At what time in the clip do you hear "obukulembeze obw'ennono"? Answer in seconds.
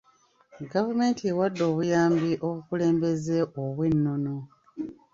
2.47-4.35